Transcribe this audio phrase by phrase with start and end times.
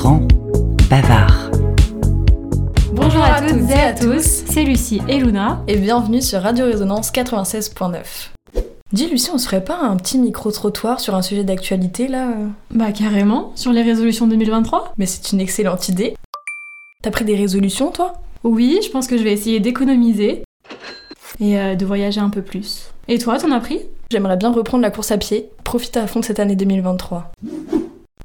[0.00, 0.26] grand
[0.88, 1.50] bavard.
[2.94, 5.62] Bonjour à toutes et à tous, c'est Lucie et Luna.
[5.68, 7.98] Et bienvenue sur Radio Résonance 96.9.
[8.94, 12.46] Dis Lucie, on se ferait pas un petit micro-trottoir sur un sujet d'actualité là euh
[12.70, 16.16] Bah carrément, sur les résolutions 2023 Mais c'est une excellente idée.
[17.02, 18.14] T'as pris des résolutions toi?
[18.42, 20.44] Oui, je pense que je vais essayer d'économiser
[21.40, 22.90] et euh, de voyager un peu plus.
[23.06, 23.80] Et toi, t'en as pris?
[24.10, 27.32] J'aimerais bien reprendre la course à pied, profiter à fond de cette année 2023.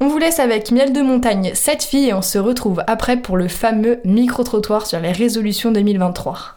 [0.02, 3.38] On vous laisse avec Miel de Montagne, cette fille, et on se retrouve après pour
[3.38, 6.55] le fameux micro-trottoir sur les résolutions 2023.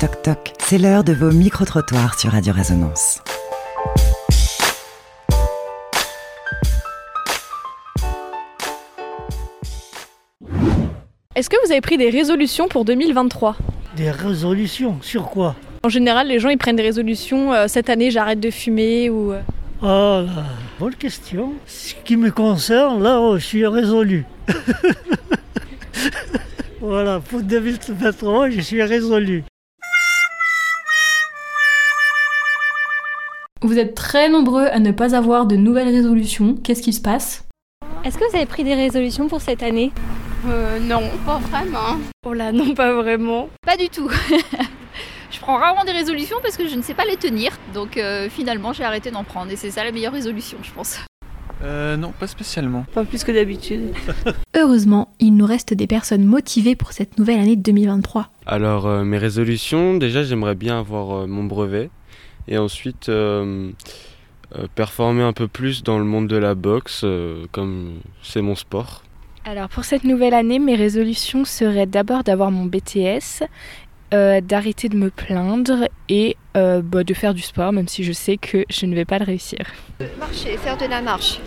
[0.00, 3.20] Toc toc, c'est l'heure de vos micro-trottoirs sur Radio Résonance.
[11.34, 13.56] Est-ce que vous avez pris des résolutions pour 2023
[13.96, 14.98] Des résolutions?
[15.02, 15.54] Sur quoi?
[15.84, 19.32] En général, les gens ils prennent des résolutions euh, cette année j'arrête de fumer ou.
[19.32, 19.40] euh,
[19.82, 20.44] Ah là,
[20.80, 21.52] bonne question.
[21.66, 24.24] Ce qui me concerne, là, oh, je suis résolu.
[26.80, 29.44] voilà, pour 2023, je suis résolu.
[33.60, 36.54] Vous êtes très nombreux à ne pas avoir de nouvelles résolutions.
[36.62, 37.44] Qu'est-ce qui se passe?
[38.04, 39.90] Est-ce que vous avez pris des résolutions pour cette année?
[40.46, 41.98] Euh, non, pas vraiment.
[42.24, 43.48] Oh là, non, pas vraiment.
[43.66, 44.08] Pas du tout.
[45.30, 47.50] je prends rarement des résolutions parce que je ne sais pas les tenir.
[47.74, 49.50] Donc euh, finalement, j'ai arrêté d'en prendre.
[49.50, 51.00] Et c'est ça la meilleure résolution, je pense.
[51.62, 52.84] Euh, non, pas spécialement.
[52.94, 53.92] Pas plus que d'habitude.
[54.56, 58.30] Heureusement, il nous reste des personnes motivées pour cette nouvelle année 2023.
[58.46, 61.90] Alors, euh, mes résolutions, déjà, j'aimerais bien avoir euh, mon brevet.
[62.48, 63.70] Et ensuite, euh,
[64.56, 68.54] euh, performer un peu plus dans le monde de la boxe, euh, comme c'est mon
[68.54, 69.02] sport.
[69.44, 73.44] Alors pour cette nouvelle année, mes résolutions seraient d'abord d'avoir mon BTS,
[74.14, 78.12] euh, d'arrêter de me plaindre et euh, bah, de faire du sport, même si je
[78.12, 79.58] sais que je ne vais pas le réussir.
[80.18, 81.40] Marcher, faire de la marche?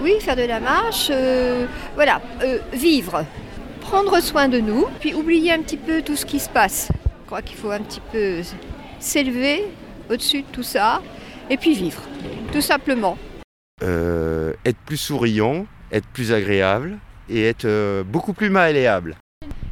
[0.00, 3.24] Oui, faire de la marche, euh, voilà, euh, vivre,
[3.80, 6.90] prendre soin de nous, puis oublier un petit peu tout ce qui se passe.
[7.22, 8.42] Je crois qu'il faut un petit peu
[9.00, 9.64] s'élever
[10.10, 11.02] au-dessus de tout ça,
[11.50, 12.02] et puis vivre,
[12.52, 13.16] tout simplement.
[13.82, 16.98] Euh, être plus souriant, être plus agréable
[17.28, 19.16] et être euh, beaucoup plus malléable.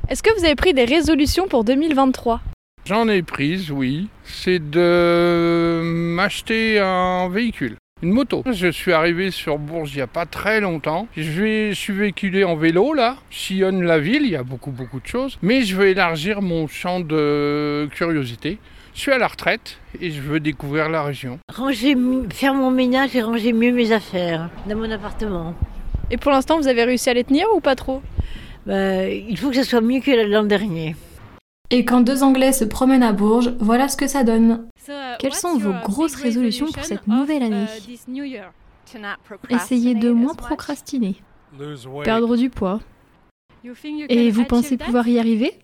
[0.09, 2.41] Est-ce que vous avez pris des résolutions pour 2023
[2.85, 4.09] J'en ai prise, oui.
[4.25, 7.77] C'est de m'acheter un véhicule.
[8.05, 8.45] Une moto.
[8.53, 11.09] Je suis arrivé sur Bourges il n'y a pas très longtemps.
[11.17, 13.17] Je, vais, je suis véhiculé en vélo là.
[13.31, 15.39] Je sillonne la ville, il y a beaucoup beaucoup de choses.
[15.41, 18.59] Mais je veux élargir mon champ de curiosité.
[18.95, 21.39] Je suis à la retraite et je veux découvrir la région.
[21.51, 21.97] Ranger,
[22.31, 25.55] faire mon ménage et ranger mieux mes affaires dans mon appartement.
[26.11, 28.03] Et pour l'instant, vous avez réussi à les tenir ou pas trop?
[28.67, 30.95] Bah, Il faut que ça soit mieux que l'an dernier.
[31.75, 34.69] Et quand deux Anglais se promènent à Bourges, voilà ce que ça donne.
[35.19, 37.67] Quelles sont vos grosses résolutions pour cette nouvelle année
[39.51, 41.17] Essayez de moins procrastiner.
[42.05, 42.79] Perdre du poids.
[44.09, 45.59] Et vous pensez pouvoir y arriver?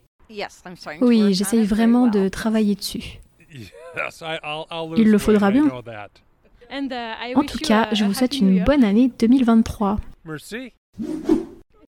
[1.01, 3.21] Oui, j'essaye vraiment de travailler dessus.
[3.53, 5.71] Il le faudra bien.
[7.37, 10.01] En tout cas, je vous souhaite une bonne année 2023.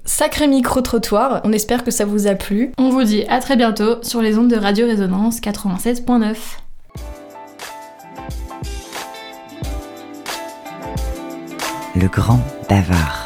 [0.04, 2.72] Sacré micro-trottoir, on espère que ça vous a plu.
[2.76, 6.36] On vous dit à très bientôt sur les ondes de Radio Résonance 87.9.
[11.94, 13.21] Le grand bavard.